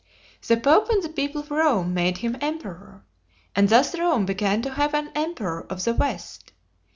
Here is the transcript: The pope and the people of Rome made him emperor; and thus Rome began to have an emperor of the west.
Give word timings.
The 0.47 0.57
pope 0.57 0.89
and 0.89 1.03
the 1.03 1.09
people 1.09 1.41
of 1.41 1.51
Rome 1.51 1.93
made 1.93 2.17
him 2.17 2.35
emperor; 2.41 3.05
and 3.55 3.69
thus 3.69 3.93
Rome 3.95 4.25
began 4.25 4.63
to 4.63 4.73
have 4.73 4.95
an 4.95 5.11
emperor 5.13 5.67
of 5.69 5.83
the 5.83 5.93
west. 5.93 6.53